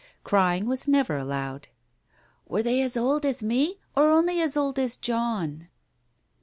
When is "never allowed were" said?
0.87-2.63